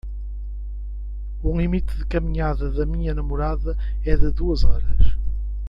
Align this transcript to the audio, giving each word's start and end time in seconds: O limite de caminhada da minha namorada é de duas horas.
O 1.43 1.55
limite 1.55 1.95
de 1.95 2.05
caminhada 2.07 2.71
da 2.71 2.87
minha 2.87 3.13
namorada 3.13 3.77
é 4.03 4.17
de 4.17 4.31
duas 4.31 4.63
horas. 4.63 5.15